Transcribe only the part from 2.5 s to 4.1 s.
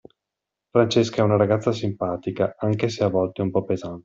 anche se a volte un po' pesante.